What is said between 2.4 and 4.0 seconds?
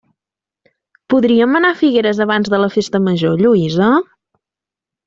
de la festa major, Lluïsa?